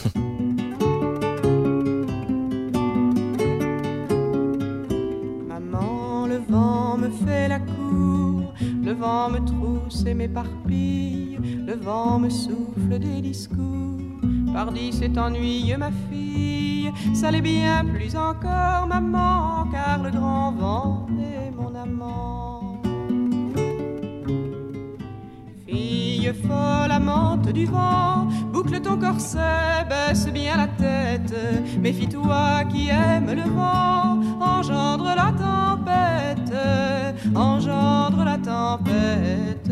[8.87, 13.99] Le vent me trousse et m'éparpille, le vent me souffle des discours.
[14.55, 21.07] Pardi, c'est ennuyeux, ma fille, ça l'est bien plus encore, maman, car le grand vent
[21.19, 22.56] est mon amant.
[25.77, 31.35] Fille folle, amante du vent, boucle ton corset, baisse bien la tête.
[31.79, 36.57] Méfie-toi qui aime le vent, engendre la tempête,
[37.35, 39.71] engendre la tempête.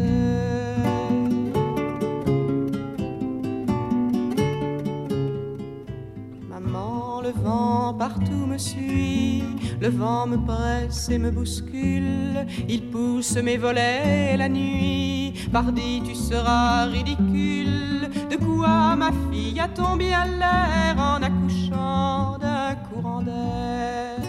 [6.51, 9.45] Maman, le vent partout me suit,
[9.81, 16.15] le vent me presse et me bouscule, il pousse mes volets la nuit, pardi tu
[16.15, 24.24] seras ridicule, de quoi ma fille a-t-on bien l'air en accouchant d'un courant d'air?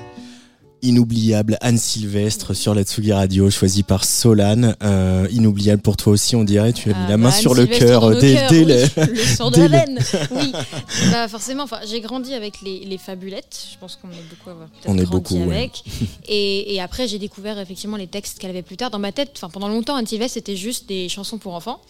[0.90, 4.76] Inoubliable Anne Sylvestre sur la Tsugi Radio, choisie par Solane.
[4.84, 6.74] Euh, inoubliable pour toi aussi, on dirait.
[6.74, 9.06] Tu as mis Ah, la main bah, sur Anne le cœur dès, dès oui, le-
[9.14, 10.00] le son de dès la le- laine.
[10.32, 10.52] Oui,
[11.12, 11.64] bah forcément.
[11.64, 13.68] Enfin, j'ai grandi avec les, les fabulettes.
[13.74, 15.56] Je pense qu'on est beaucoup à avoir peut-être On est beaucoup, ouais.
[15.58, 15.84] avec.
[16.28, 19.32] Et, et après, j'ai découvert effectivement les textes qu'elle avait plus tard dans ma tête.
[19.36, 21.82] Enfin, pendant longtemps, Anne Sylvestre c'était juste des chansons pour enfants.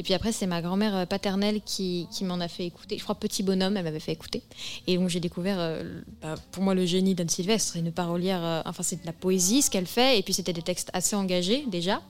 [0.00, 2.96] Et puis après, c'est ma grand-mère euh, paternelle qui, qui m'en a fait écouter.
[2.96, 4.42] Je crois Petit Bonhomme, elle m'avait fait écouter.
[4.86, 8.42] Et donc j'ai découvert, euh, bah, pour moi, le génie d'Anne Sylvestre, une parolière.
[8.42, 10.18] euh, enfin, c'est de la poésie, ce qu'elle fait.
[10.18, 12.00] Et puis c'était des textes assez engagés déjà.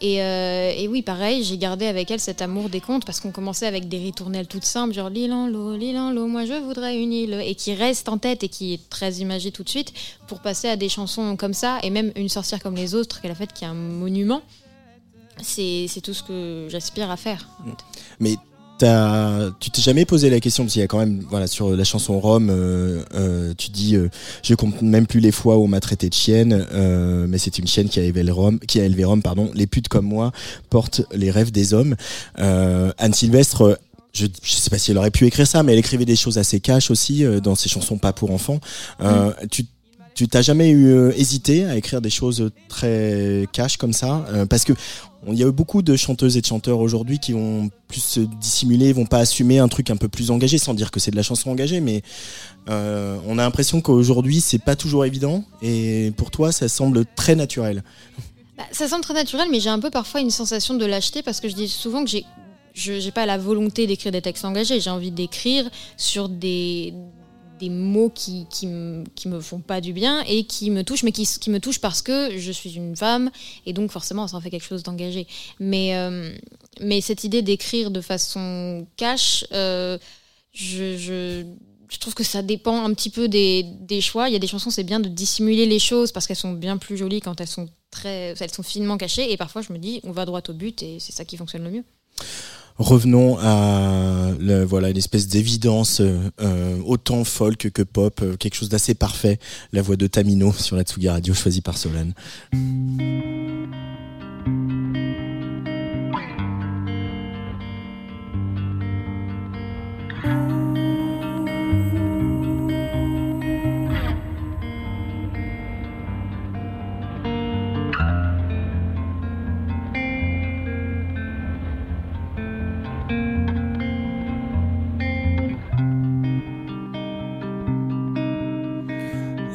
[0.00, 3.32] Et, euh, et oui, pareil, j'ai gardé avec elle cet amour des contes parce qu'on
[3.32, 6.54] commençait avec des ritournelles toutes simples, genre l'île en l'eau, l'île en l'eau, moi je
[6.54, 9.68] voudrais une île, et qui reste en tête et qui est très imagée tout de
[9.68, 9.92] suite
[10.28, 13.32] pour passer à des chansons comme ça, et même Une sorcière comme les autres qu'elle
[13.32, 14.40] a faite, qui est un monument.
[15.42, 17.48] C'est tout ce que j'aspire à faire.
[17.60, 17.84] en fait.
[18.20, 18.36] Mais
[19.60, 21.84] tu t'es jamais posé la question, parce qu'il y a quand même, voilà, sur la
[21.84, 24.08] chanson Rome, euh, euh, tu dis, euh,
[24.42, 27.58] je compte même plus les fois où on m'a traité de chienne, euh, mais c'est
[27.58, 29.50] une chienne qui a élevé Rome, qui a élevé Rome, pardon.
[29.54, 30.32] Les putes comme moi
[30.70, 31.96] portent les rêves des hommes.
[32.36, 33.78] Anne Sylvestre,
[34.12, 36.38] je, je sais pas si elle aurait pu écrire ça, mais elle écrivait des choses
[36.38, 38.60] assez cash aussi dans ses chansons pas pour enfants.
[39.00, 39.64] Euh, Tu
[40.18, 44.46] tu t'as jamais eu euh, hésité à écrire des choses très cash comme ça euh,
[44.46, 44.72] Parce que
[45.28, 48.20] il y a eu beaucoup de chanteuses et de chanteurs aujourd'hui qui vont plus se
[48.20, 51.16] dissimuler, vont pas assumer un truc un peu plus engagé, sans dire que c'est de
[51.16, 52.02] la chanson engagée, mais
[52.68, 55.44] euh, on a l'impression qu'aujourd'hui c'est pas toujours évident.
[55.62, 57.84] Et pour toi, ça semble très naturel.
[58.56, 61.38] Bah, ça semble très naturel, mais j'ai un peu parfois une sensation de lâcheté parce
[61.38, 62.24] que je dis souvent que j'ai
[62.74, 64.80] je j'ai pas la volonté d'écrire des textes engagés.
[64.80, 66.92] J'ai envie d'écrire sur des
[67.58, 71.26] des mots qui, qui, me, font pas du bien et qui me touchent, mais qui,
[71.26, 73.30] qui me touchent parce que je suis une femme
[73.66, 75.26] et donc forcément ça en fait quelque chose d'engagé.
[75.60, 76.34] Mais, euh,
[76.80, 79.98] mais cette idée d'écrire de façon cash, euh,
[80.52, 81.44] je, je,
[81.88, 84.28] je trouve que ça dépend un petit peu des, des choix.
[84.28, 86.76] Il y a des chansons, c'est bien de dissimuler les choses parce qu'elles sont bien
[86.76, 89.32] plus jolies quand elles sont très, elles sont finement cachées.
[89.32, 91.64] Et parfois, je me dis, on va droit au but et c'est ça qui fonctionne
[91.64, 91.84] le mieux.
[92.78, 98.54] Revenons à le, voilà une espèce d'évidence euh, euh, autant folk que pop, euh, quelque
[98.54, 99.38] chose d'assez parfait.
[99.72, 102.14] La voix de Tamino sur la Tsugi Radio, choisie par Solane.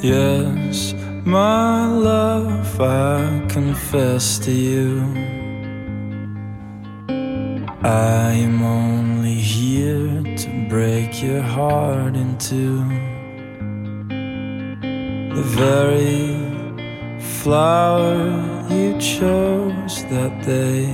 [0.03, 5.01] Yes, my love, I confess to you.
[7.81, 12.83] I am only here to break your heart into
[15.35, 16.35] the very
[17.21, 18.27] flower
[18.69, 20.93] you chose that day.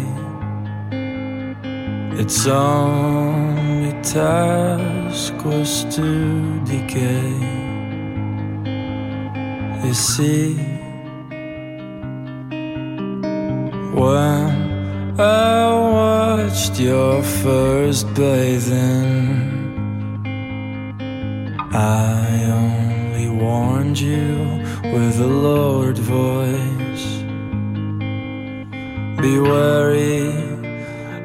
[2.21, 7.68] Its only task was to decay.
[9.89, 10.54] You see,
[13.95, 15.65] when I
[15.97, 19.25] watched your first bathing,
[21.73, 24.62] I only warned you
[24.93, 27.08] with a lowered voice.
[29.19, 30.30] Be wary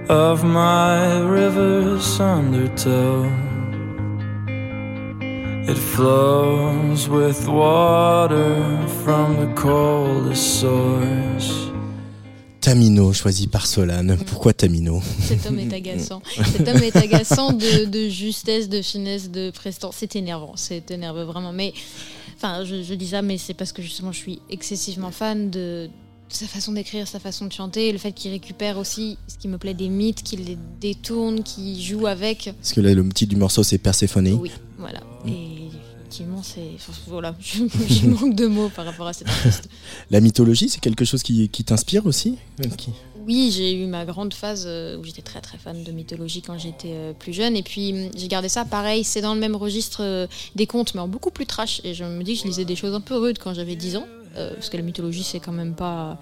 [0.08, 3.30] of my river's undertow.
[5.68, 8.56] It flows with water
[9.02, 11.70] from the coldest source.
[12.60, 14.16] Tamino, choisi par Solane.
[14.26, 15.02] Pourquoi Tamino?
[15.20, 16.22] Cet homme est agaçant.
[16.52, 19.96] Cet homme est agaçant de, de justesse, de finesse, de prestance.
[19.98, 21.52] C'est énervant, c'est énervant vraiment.
[21.52, 21.74] Mais
[22.36, 25.88] enfin, je, je dis ça, mais c'est parce que justement, je suis excessivement fan de,
[25.88, 25.90] de
[26.30, 29.58] sa façon d'écrire, sa façon de chanter, le fait qu'il récupère aussi ce qui me
[29.58, 32.50] plaît des mythes, qu'il les détourne, qu'il joue avec.
[32.60, 34.38] Parce que là, le titre du morceau, c'est Perséphone.
[34.40, 35.00] Oui, voilà.
[35.26, 35.68] Et
[36.14, 36.70] effectivement, c'est.
[36.76, 39.68] enfin, voilà, je, je manque de mots par rapport à cet artiste.
[40.10, 42.36] La mythologie, c'est quelque chose qui, qui t'inspire aussi
[42.76, 42.90] qui-
[43.26, 46.58] Oui, j'ai eu ma grande phase euh, où j'étais très très fan de mythologie quand
[46.58, 47.56] j'étais euh, plus jeune.
[47.56, 50.94] Et puis hum, j'ai gardé ça pareil, c'est dans le même registre euh, des contes,
[50.94, 51.80] mais en beaucoup plus trash.
[51.84, 53.96] Et je me dis que je lisais des choses un peu rudes quand j'avais 10
[53.96, 54.06] ans.
[54.36, 56.18] euh, parce que la mythologie, c'est quand même pas.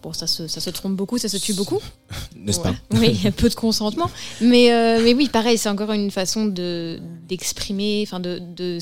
[0.00, 1.80] Bon, ça se, ça se trompe beaucoup, ça se tue beaucoup.
[2.36, 2.70] N'est-ce Ouais.
[2.70, 4.08] pas Oui, il y a peu de consentement.
[4.40, 8.78] Mais, euh, mais oui, pareil, c'est encore une façon de d'exprimer, enfin de, de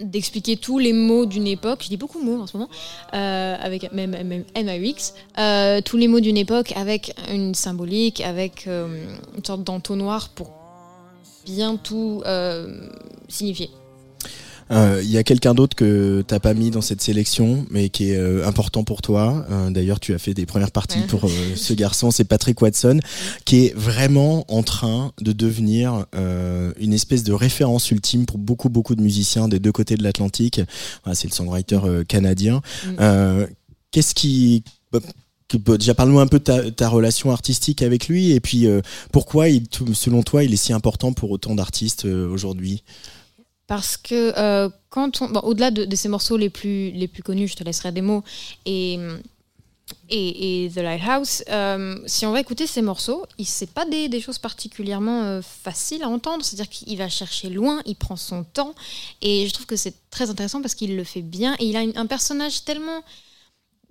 [0.00, 1.80] d'expliquer tous les mots d'une époque.
[1.82, 2.70] Je dis beaucoup de mots en ce moment,
[3.14, 8.66] euh, avec même, même MAUX, euh, tous les mots d'une époque avec une symbolique, avec
[8.66, 9.04] euh,
[9.36, 10.50] une sorte d'entonnoir pour
[11.44, 12.88] bien tout euh,
[13.28, 13.70] signifier.
[14.70, 18.10] Euh, Il y a quelqu'un d'autre que t'as pas mis dans cette sélection, mais qui
[18.10, 19.46] est euh, important pour toi.
[19.50, 21.06] Euh, D'ailleurs, tu as fait des premières parties Ouais.
[21.06, 23.00] pour euh, ce garçon, c'est Patrick Watson,
[23.44, 28.68] qui est vraiment en train de devenir euh, une espèce de référence ultime pour beaucoup
[28.68, 30.60] beaucoup de musiciens des deux côtés de l'Atlantique.
[31.04, 32.60] Voilà, c'est le songwriter euh, canadien.
[32.84, 32.90] Mm.
[33.00, 33.46] Euh,
[33.92, 34.98] Qu'est-ce qui bah,
[35.64, 38.80] bah, déjà parle-nous un peu de ta, ta relation artistique avec lui et puis euh,
[39.12, 39.62] pourquoi il,
[39.94, 42.82] selon toi il est si important pour autant d'artistes euh, aujourd'hui?
[43.66, 47.22] Parce que euh, quand on, bon, au-delà de, de ces morceaux les plus, les plus
[47.22, 48.22] connus, je te laisserai des mots,
[48.64, 48.98] et,
[50.08, 54.38] et, The Lighthouse, euh, si on va écouter ces morceaux, c'est pas des, des choses
[54.38, 58.74] particulièrement euh, faciles à entendre, c'est-à-dire qu'il va chercher loin, il prend son temps,
[59.20, 61.80] et je trouve que c'est très intéressant parce qu'il le fait bien, et il a
[61.80, 63.02] un personnage tellement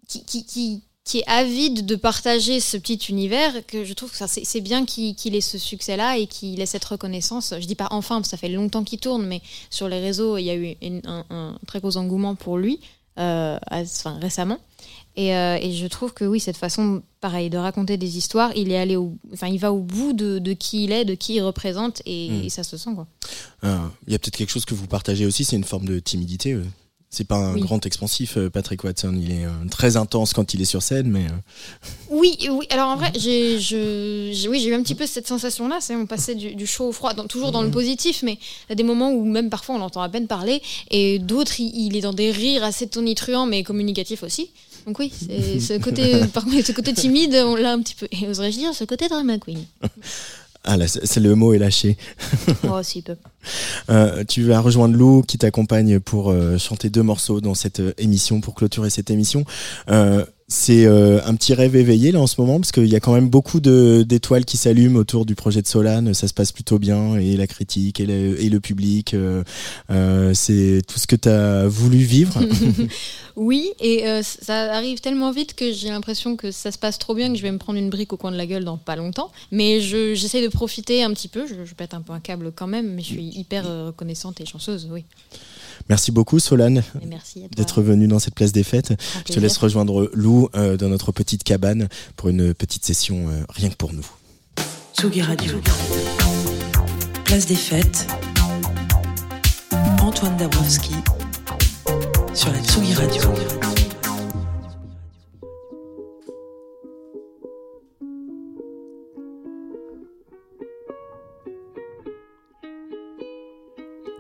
[0.08, 4.28] qui, qui, qui est avide de partager ce petit univers que je trouve que ça,
[4.28, 7.54] c'est, bien qu'il, ait ce succès-là et qu'il ait cette reconnaissance.
[7.60, 10.38] Je dis pas enfin, parce que ça fait longtemps qu'il tourne, mais sur les réseaux,
[10.38, 12.80] il y a eu une- un, un très gros engouement pour lui
[13.20, 14.58] euh, enfin, récemment.
[15.16, 18.72] Et, euh, et je trouve que oui, cette façon, pareil, de raconter des histoires, il
[18.72, 21.36] est allé au, enfin, il va au bout de, de qui il est, de qui
[21.36, 22.44] il représente, et, Mm.
[22.46, 23.08] et ça se sent quoi.
[23.64, 26.00] Euh, Il y a peut-être quelque chose que vous partagez aussi, c'est une forme de
[26.00, 26.58] timidité.
[27.18, 27.62] C'est pas un Oui.
[27.62, 29.18] grand expansif, euh, Patrick Watson.
[29.18, 32.66] Il est euh, très intense quand il est sur scène, mais euh, Oui, oui.
[32.72, 35.78] Alors en vrai, j'ai, je, oui, j'ai eu un petit peu cette sensation-là.
[35.80, 38.70] C'est on passait du, du chaud au froid, dans- toujours dans le positif, mais il
[38.70, 41.86] y a des moments où même parfois on l'entend à peine parler, et d'autres, il,
[41.86, 44.50] il est dans des rires assez tonitruants, mais communicatifs aussi.
[44.86, 48.08] Donc oui, ce côté, par contre, ce côté timide, on l'a un petit peu.
[48.12, 49.64] Et oserais-je dire, ce côté drama queen.
[50.68, 51.96] Ah là, c'est le mot est lâché.
[52.64, 53.16] oh, si peu.
[53.90, 57.94] Euh, tu vas rejoindre Lou qui t'accompagne pour euh, chanter deux morceaux dans cette euh,
[58.00, 59.46] émission, pour clôturer cette émission.
[59.90, 63.00] Euh, c'est euh, un petit rêve éveillé là en ce moment parce qu'il y a
[63.00, 66.14] quand même beaucoup de d'étoiles qui s'allument autour du projet de Solane.
[66.14, 69.16] Ça se passe plutôt bien et la critique et le, et le public.
[69.16, 69.44] Euh,
[69.90, 72.40] euh, c'est tout ce que tu as voulu vivre.
[73.36, 77.16] oui, et euh, ça arrive tellement vite que j'ai l'impression que ça se passe trop
[77.16, 78.96] bien que je vais me prendre une brique au coin de la gueule dans pas
[78.96, 79.32] longtemps.
[79.52, 81.48] Mais j'essaie de profiter un petit peu.
[81.48, 84.46] Je, je pète un peu un câble quand même, mais je suis hyper reconnaissante et
[84.46, 85.06] chanceuse, oui.
[85.90, 86.84] Merci beaucoup Solane
[87.56, 88.94] d'être venue dans cette place des fêtes.
[89.28, 93.44] Je te laisse rejoindre Lou euh, dans notre petite cabane pour une petite session euh,
[93.50, 94.06] rien que pour nous.
[94.98, 95.54] Tsugi Radio.
[97.26, 98.08] Place des fêtes.
[100.02, 100.96] Antoine Dabrowski
[102.34, 103.22] sur la Tsugi Radio.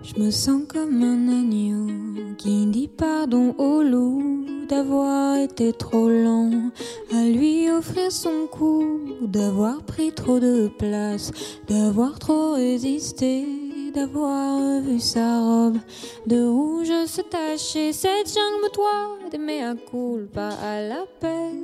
[0.05, 6.69] Je me sens comme un agneau qui dit pardon au loup d'avoir été trop lent
[7.11, 8.85] à lui offrir son coup,
[9.21, 11.31] d'avoir pris trop de place,
[11.67, 13.47] d'avoir trop résisté,
[13.95, 15.77] d'avoir vu sa robe
[16.27, 17.91] de rouge se tacher.
[17.91, 19.73] Cette jungle toi d'aimer à
[20.31, 21.57] pas à l'appel,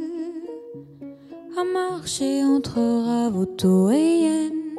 [1.56, 4.71] à marcher entre Ravoto et Yen.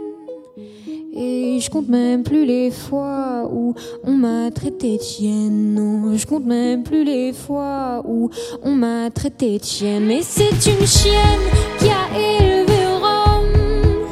[1.14, 5.74] Et je compte même plus les fois où on m'a traité de chienne.
[5.74, 8.30] Non, je compte même plus les fois où
[8.62, 10.06] on m'a traité de chienne.
[10.06, 11.40] Mais c'est une chienne
[11.78, 14.08] qui a élevé Rome.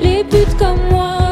[0.00, 1.25] Les putes comme moi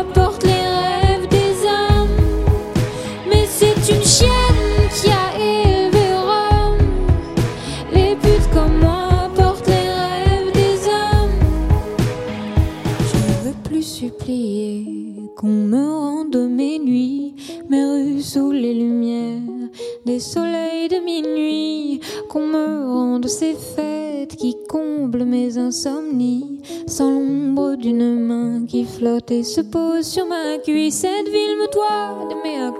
[15.44, 17.35] qu'on me rende mes nuits,
[17.68, 19.68] mes rues sous les lumières
[20.07, 27.74] des soleils de minuit, qu'on me rende ces fêtes qui comblent mes insomnies, sans l'ombre
[27.74, 31.00] d'une main qui flotte et se pose sur ma cuisse.
[31.00, 32.72] Cette ville me doit d'aimer à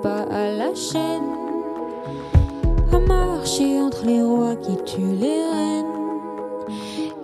[0.00, 1.32] pas à la chaîne,
[2.92, 5.93] à marcher entre les rois qui tuent les reines.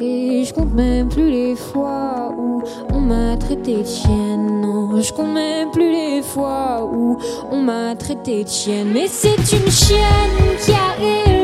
[0.03, 4.37] Et je compte même plus les fois où on m'a traité de.
[4.37, 7.19] Non, je compte même plus les fois où
[7.51, 8.85] on m'a traité de.
[8.85, 11.40] Mais c'est une chienne qui a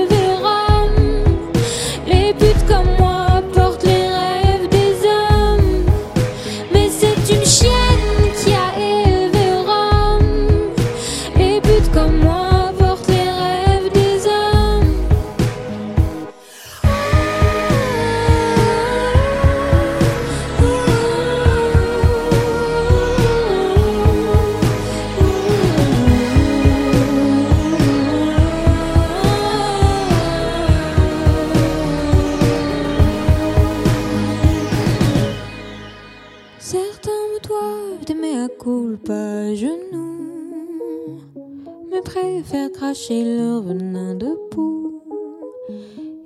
[42.87, 45.03] cracher leur venin de poux.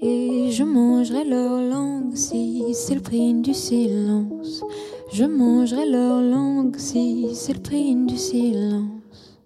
[0.02, 4.62] Et je mangerai leur langue si c'est le prix du silence.
[5.10, 9.38] Je mangerai leur langue si c'est le prix du silence.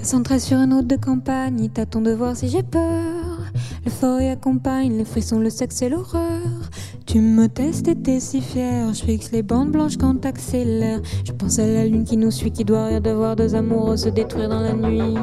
[0.00, 3.25] Centré sur une route de campagne, t'attend de voir si j'ai peur.
[3.86, 6.42] Le accompagne les frissons, le sexe et l'horreur.
[7.06, 8.92] Tu me testes et t'es si fier.
[8.92, 11.00] Je fixe les bandes blanches quand t'accélères.
[11.24, 13.96] Je pense à la lune qui nous suit, qui doit rire de voir deux amoureux
[13.96, 15.14] se détruire dans la nuit.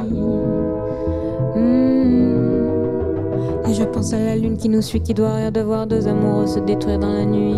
[1.54, 2.14] Hmm.
[3.68, 6.08] Et je pense à la lune qui nous suit, qui doit rire de voir deux
[6.08, 7.54] amoureux se détruire dans la nuit.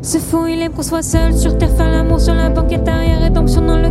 [0.00, 3.20] Ce fou, il aime qu'on soit seul sur terre, faire l'amour sur la banquette arrière,
[3.20, 3.90] rédemption dans le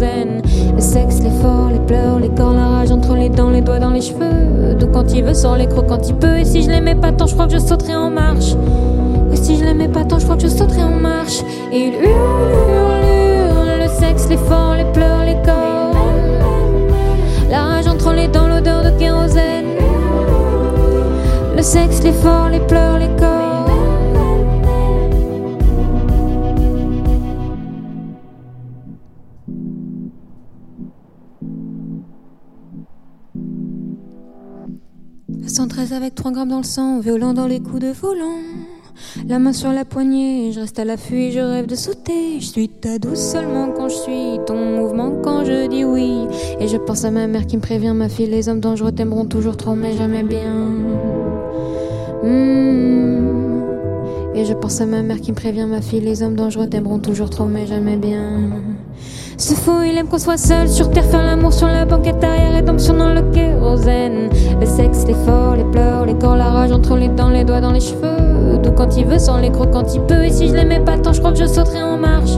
[0.00, 3.90] Le sexe, l'effort, les pleurs, les corps, la rage entre les dents, les doigts dans
[3.90, 4.74] les cheveux.
[4.78, 6.38] D'où quand il veut, sort les crocs quand il peut.
[6.38, 8.54] Et si je l'aimais pas tant, je crois que je sauterais en marche.
[9.32, 11.42] Et si je l'aimais pas tant, je crois que je sauterais en marche.
[11.72, 12.04] Et il hurle,
[12.74, 15.92] hurle, hurle, le sexe, l'effort, les pleurs, les corps.
[17.48, 19.66] La rage entre les dents, l'odeur de kérosène.
[21.56, 23.43] Le sexe, l'effort, les pleurs, les corps.
[35.54, 38.40] 113 avec 3 grammes dans le sang, violent dans les coups de volant.
[39.28, 42.40] La main sur la poignée, je reste à l'affût, je rêve de sauter.
[42.40, 46.26] Je suis ta douce seulement quand je suis ton mouvement quand je dis oui.
[46.58, 49.26] Et je pense à ma mère qui me prévient, ma fille, les hommes dangereux t'aimeront
[49.26, 50.54] toujours trop, mais jamais bien.
[52.24, 53.62] Hmm.
[54.34, 56.98] Et je pense à ma mère qui me prévient, ma fille, les hommes dangereux t'aimeront
[56.98, 58.50] toujours trop, mais jamais bien.
[59.36, 62.52] Ce fou, il aime qu'on soit seul sur terre, faire l'amour sur la banquette arrière,
[62.52, 64.30] rédemption dans le kérosène.
[64.60, 67.60] Le sexe, les forts, les pleurs, les corps, la rage entre les dents, les doigts
[67.60, 68.60] dans les cheveux.
[68.62, 70.24] Tout quand il veut, sans les crocs quand il peut.
[70.24, 72.30] Et si je l'aimais pas tant, je crois que je sauterais en marche.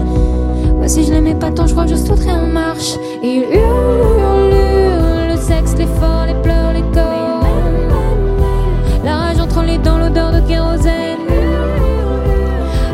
[0.86, 2.96] Si je l'aimais pas tant, je crois que je sauterais en marche.
[3.22, 7.44] Il hurle, hurle, hurle, le sexe, les forts, les pleurs, les corps.
[9.04, 11.18] La rage entre les dents, l'odeur de kérosène.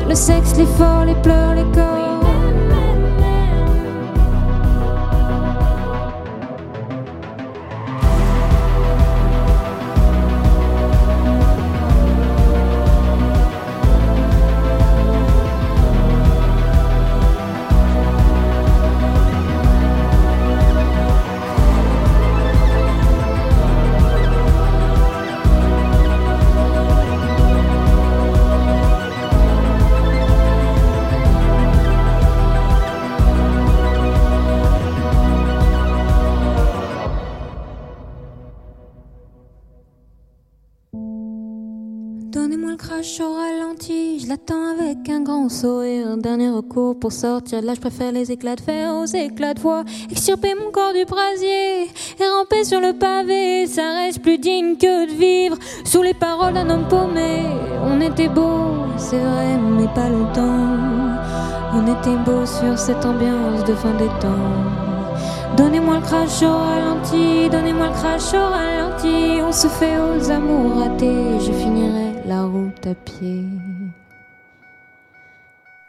[0.09, 1.62] Le sexe, les forts, les pleurs, les
[46.73, 49.85] Pour sortir, de là je préfère les éclats de fer aux éclats de voix.
[50.11, 55.07] Extirper mon corps du brasier et ramper sur le pavé, ça reste plus digne que
[55.07, 57.43] de vivre sous les paroles d'un homme paumé.
[57.85, 60.79] On était beau, c'est vrai, mais pas longtemps.
[61.75, 65.55] On était beau sur cette ambiance de fin des temps.
[65.59, 69.43] Donnez-moi le crash au ralenti, donnez-moi le crash au ralenti.
[69.47, 73.45] On se fait aux amours ratés, je finirai la route à pied.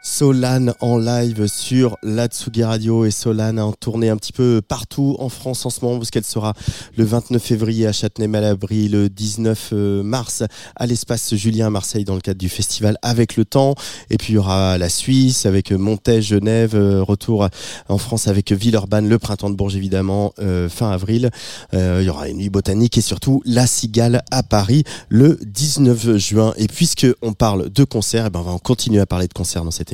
[0.06, 5.16] Solane en live sur la Tsugi Radio et Solane en tournée un petit peu partout
[5.18, 6.52] en France en ce moment parce qu'elle sera
[6.98, 10.42] le 29 février à Châtenay-Malabry, le 19 euh, mars
[10.76, 13.76] à l'espace Julien à Marseille dans le cadre du festival Avec le Temps
[14.10, 17.48] et puis il y aura la Suisse avec Montaigne, Genève, euh, retour
[17.88, 21.30] en France avec Villeurbanne, le printemps de Bourges évidemment euh, fin avril.
[21.72, 26.52] Il y aura une nuit botanique et surtout la Cigale à Paris le 19 juin
[26.58, 29.64] et puisque on parle de concerts, eh ben on va continuer à parler de concerts
[29.64, 29.93] dans cette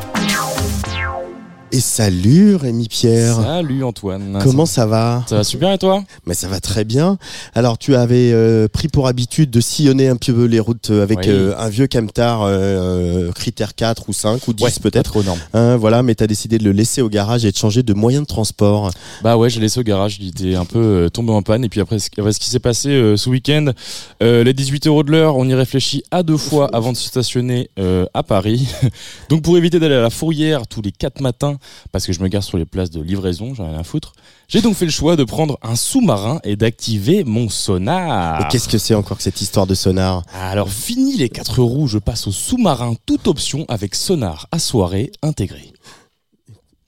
[1.73, 3.37] Et salut Rémi Pierre.
[3.37, 4.37] Salut Antoine.
[4.43, 7.17] Comment ça va Ça va super et toi Mais ça va très bien.
[7.55, 11.25] Alors tu avais euh, pris pour habitude de sillonner un peu les routes avec Oui.
[11.29, 14.95] euh, un vieux camtar euh, euh, critère 4 ou 5 ou 10 Ouais, peut-être.
[14.95, 15.39] pas trop énorme.
[15.53, 17.93] Hein, voilà, mais tu as décidé de le laisser au garage et de changer de
[17.93, 18.91] moyen de transport.
[19.23, 21.63] Bah ouais, j'ai laissé au garage, il était un peu euh, tombé en panne.
[21.63, 23.67] Et puis après, ce, après, ce qui s'est passé euh, ce week-end,
[24.21, 27.07] euh, les 18 euros de l'heure, on y réfléchit à deux fois avant de se
[27.07, 28.67] stationner euh, à Paris.
[29.29, 31.55] Donc pour éviter d'aller à la fourrière tous les quatre matins,
[31.91, 34.13] parce que je me gare sur les places de livraison, j'en ai rien à foutre,
[34.47, 38.41] j'ai donc fait le choix de prendre un sous-marin et d'activer mon sonar.
[38.41, 40.23] Et qu'est-ce que c'est encore que cette histoire de sonar?
[40.33, 45.11] Alors fini les quatre roues, je passe au sous-marin, toute option avec sonar à soirée
[45.21, 45.73] intégré.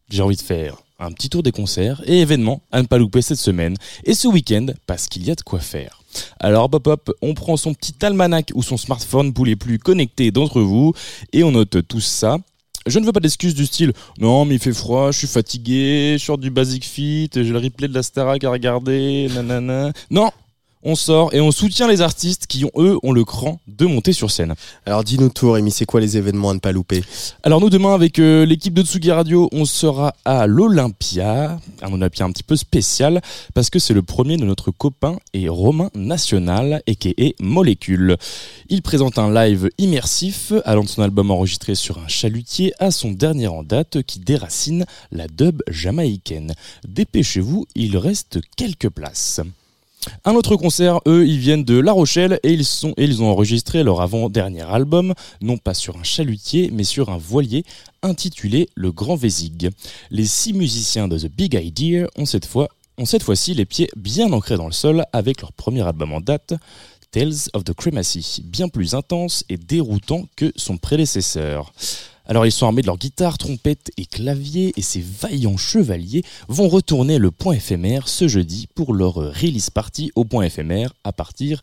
[0.10, 3.22] J'ai envie de faire un petit tour des concerts et événements à ne pas louper
[3.22, 6.02] cette semaine et ce week-end parce qu'il y a de quoi faire.
[6.40, 10.32] Alors hop hop, on prend son petit almanach ou son smartphone pour les plus connectés
[10.32, 10.94] d'entre vous
[11.34, 12.38] et on note tout ça.
[12.86, 16.18] Je ne veux pas d'excuses du style non mais il fait froid, je suis fatigué,
[16.20, 19.92] je sors du Basic Fit, j'ai le replay de la Starac à regarder, nanana.
[20.12, 20.32] Non,
[20.84, 24.14] on sort et on soutient les artistes qui ont eux ont le cran de monter
[24.14, 24.54] sur scène.
[24.86, 27.04] Alors dis-nous tout Rémi, c'est quoi les événements à ne pas louper?
[27.44, 32.26] Alors nous demain avec euh, l'équipe de Tsugi Radio, on sera à l'Olympia, un Olympia
[32.26, 33.22] un petit peu spécial
[33.54, 37.10] parce que c'est le premier de notre copain et Romain National aka
[37.40, 38.18] Molécule.
[38.70, 43.12] Il présente un live immersif allant de son album enregistré sur un chalutier à son
[43.12, 46.54] dernier en date qui déracine la dub jamaïcaine.
[46.88, 49.42] Dépêchez-vous, il reste quelques places.
[50.26, 54.62] Un autre concert, eux, ils viennent de La Rochelle et ils, ont enregistré leur avant-dernier
[54.62, 57.64] album, non pas sur un chalutier, mais sur un voilier
[58.02, 59.70] intitulé Le Grand Vésig.
[60.12, 63.90] Les six musiciens de The Big Idea ont cette fois ont cette fois-ci les pieds
[63.96, 66.54] bien ancrés dans le sol avec leur premier album en date,
[67.10, 71.74] Tales of the Cremacy, bien plus intense et déroutant que son prédécesseur.
[72.26, 76.70] Alors ils sont armés de leurs guitares, trompettes et claviers et ces vaillants chevaliers vont
[76.70, 81.60] retourner le point éphémère ce jeudi pour leur release party au point éphémère à partir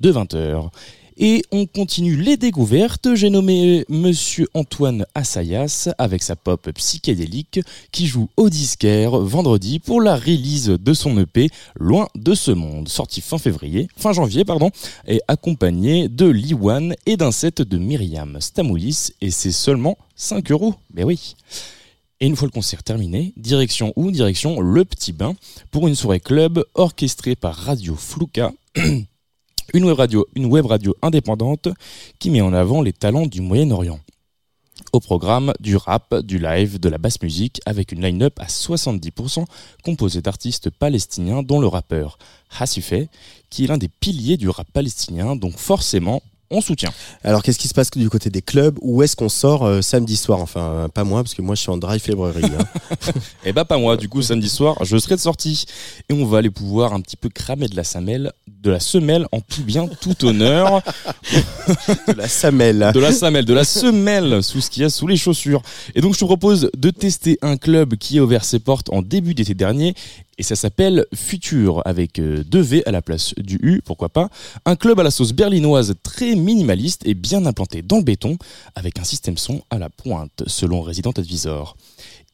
[0.00, 0.70] de 20h.
[1.18, 3.14] Et on continue les découvertes.
[3.14, 7.60] J'ai nommé Monsieur Antoine Assayas avec sa pop psychédélique
[7.90, 12.88] qui joue au disquaire vendredi pour la release de son EP Loin de ce monde,
[12.88, 14.70] sorti fin février, fin janvier pardon,
[15.06, 20.74] et accompagné de Liwan et d'un set de Myriam Stamoulis et c'est seulement 5 euros.
[20.92, 21.34] Mais oui.
[22.20, 24.10] Et une fois le concert terminé, direction où?
[24.10, 25.34] Direction Le Petit Bain
[25.70, 28.52] pour une soirée club orchestrée par Radio Flouka.
[29.74, 31.68] une web radio, une web radio indépendante
[32.18, 34.00] qui met en avant les talents du Moyen-Orient.
[34.92, 39.44] Au programme du rap, du live, de la basse musique, avec une line-up à 70%
[39.84, 42.18] composée d'artistes palestiniens, dont le rappeur
[42.58, 43.08] Hassifeh,
[43.50, 46.92] qui est l'un des piliers du rap palestinien, donc forcément on soutient.
[47.24, 48.78] Alors qu'est-ce qui se passe du côté des clubs?
[48.80, 50.40] Où est-ce qu'on sort euh, samedi soir?
[50.40, 52.44] Enfin, euh, pas moi, parce que moi je suis en drive librairie.
[52.44, 52.64] Hein.
[53.44, 55.66] Eh bah pas moi, du coup samedi soir, je serai de sortie.
[56.08, 58.32] Et on va aller pouvoir un petit peu cramer de la semelle,
[58.66, 60.82] de la semelle en tout bien, tout honneur.
[62.08, 62.90] de la semelle.
[62.92, 65.62] De la semelle, de la semelle sous ce qu'il y a sous les chaussures.
[65.94, 69.02] Et donc je te propose de tester un club qui a ouvert ses portes en
[69.02, 69.94] début d'été dernier
[70.38, 74.28] et ça s'appelle Futur avec euh, deux V à la place du U, pourquoi pas.
[74.64, 78.36] Un club à la sauce berlinoise très minimaliste et bien implanté dans le béton
[78.74, 81.76] avec un système son à la pointe selon Resident Advisor.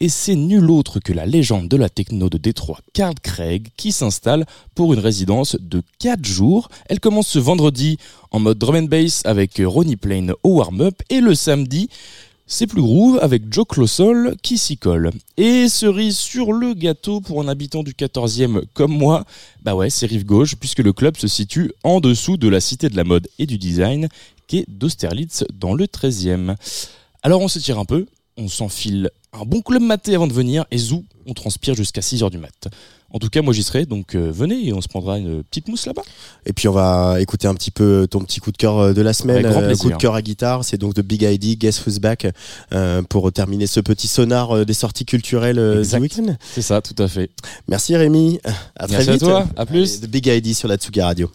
[0.02, 3.92] Et c'est nul autre que la légende de la techno de Détroit, Carl Craig, qui
[3.92, 6.70] s'installe pour une résidence de 4 jours.
[6.88, 7.98] Elle commence ce vendredi
[8.32, 11.88] en mode drum and bass avec Ronnie Plain au warm-up et le samedi
[12.48, 15.12] c'est plus groove avec Joe Closol qui s'y colle.
[15.36, 19.24] Et cerise sur le gâteau pour un habitant du 14e comme moi,
[19.62, 22.88] bah ouais, c'est rive gauche puisque le club se situe en dessous de la cité
[22.88, 24.08] de la mode et du design
[24.48, 26.56] qui est d'Austerlitz dans le 13e.
[27.22, 28.06] Alors on s'étire un peu,
[28.36, 32.30] on s'enfile un bon club maté avant de venir et zou, on transpire jusqu'à 6h
[32.30, 32.68] du mat.
[33.14, 35.68] En tout cas, moi j'y serai, donc euh, venez et on se prendra une petite
[35.68, 36.02] mousse là-bas.
[36.46, 39.02] Et puis on va écouter un petit peu ton petit coup de cœur euh, de
[39.02, 39.82] la semaine, euh, plaisir.
[39.84, 42.26] coup de cœur à guitare, c'est donc de Big ID, Guess Who's Back,
[42.72, 45.98] euh, pour terminer ce petit sonar euh, des sorties culturelles euh, Exact.
[45.98, 46.36] du week-end.
[46.54, 47.30] C'est ça, tout à fait.
[47.68, 48.40] Merci Rémi,
[48.76, 49.98] à très Merci à toi, à plus.
[49.98, 51.30] Allez, The Big ID sur la Tsuga Radio.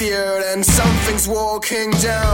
[0.00, 2.27] And something's walking down.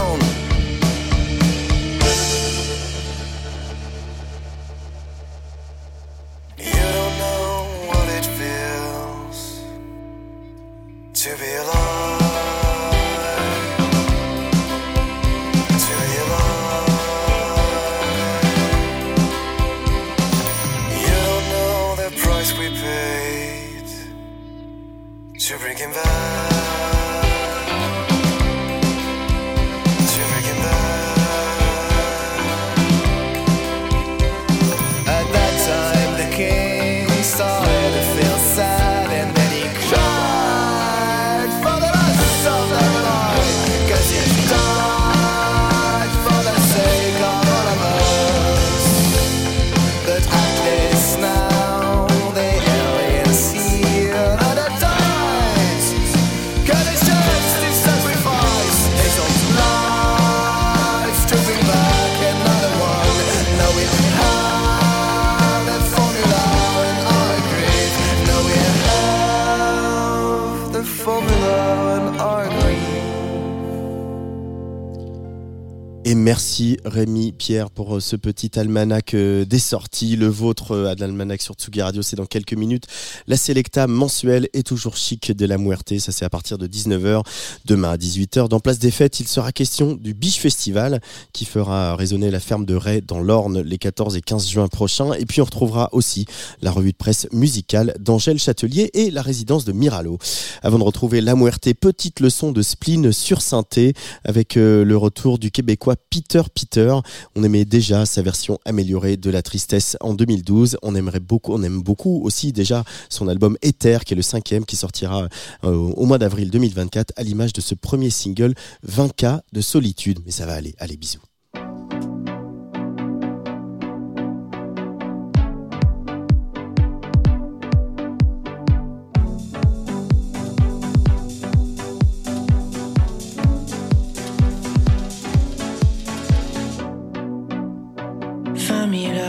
[76.15, 80.15] Merci Rémi Pierre pour euh, ce petit almanach euh, des sorties.
[80.15, 82.85] Le vôtre euh, à l'almanach sur Tsugi Radio, c'est dans quelques minutes.
[83.27, 85.99] La Selecta mensuelle est toujours chic de la Muerte.
[85.99, 87.21] Ça, c'est à partir de 19h.
[87.65, 91.01] Demain à 18h, dans Place des Fêtes, il sera question du Biche Festival
[91.33, 95.11] qui fera résonner la ferme de Ray dans l'Orne les 14 et 15 juin prochains.
[95.15, 96.27] Et puis, on retrouvera aussi
[96.61, 100.17] la revue de presse musicale d'Angèle Châtelier et la résidence de Miralo.
[100.63, 103.93] Avant de retrouver la Muerte, petite leçon de spleen sur synthé
[104.23, 106.95] avec le retour du Québec quoi Peter Peter.
[107.35, 110.77] On aimait déjà sa version améliorée de La Tristesse en 2012.
[110.81, 114.65] On aimerait beaucoup, on aime beaucoup aussi déjà son album Ether, qui est le cinquième,
[114.65, 115.27] qui sortira
[115.63, 118.53] euh, au mois d'avril 2024, à l'image de ce premier single
[118.87, 120.19] 20K de solitude.
[120.25, 120.75] Mais ça va aller.
[120.79, 121.21] Allez, bisous.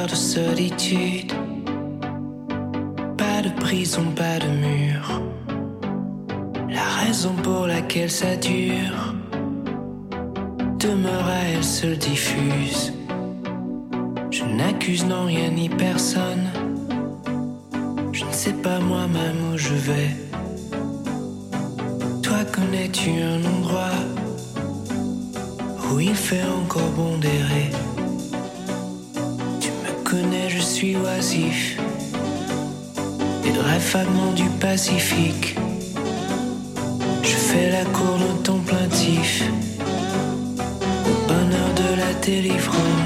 [0.07, 1.33] De solitude.
[3.17, 5.23] Pas de prison, pas de mur.
[6.69, 9.15] La raison pour laquelle ça dure
[10.79, 12.93] demeure à elle seule diffuse.
[14.31, 16.47] Je n'accuse non rien ni personne.
[18.13, 20.17] Je ne sais pas moi-même où je vais.
[22.23, 23.99] Toi connais-tu un endroit
[25.91, 27.19] où il fait encore bon
[30.49, 31.79] je suis oisif.
[33.43, 35.57] Des rêves vaguement du Pacifique.
[37.23, 39.43] Je fais la cour de ton plaintif.
[39.81, 43.06] Au bonheur de la délivrance.